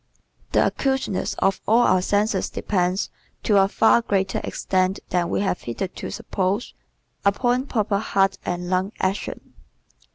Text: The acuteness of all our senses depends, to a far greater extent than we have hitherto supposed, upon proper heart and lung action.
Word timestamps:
The 0.53 0.65
acuteness 0.65 1.35
of 1.35 1.61
all 1.67 1.83
our 1.83 2.01
senses 2.01 2.49
depends, 2.49 3.11
to 3.43 3.57
a 3.61 3.67
far 3.67 4.01
greater 4.01 4.41
extent 4.43 4.99
than 5.09 5.29
we 5.29 5.41
have 5.41 5.61
hitherto 5.61 6.09
supposed, 6.09 6.73
upon 7.23 7.67
proper 7.67 7.99
heart 7.99 8.39
and 8.43 8.67
lung 8.67 8.93
action. 8.99 9.53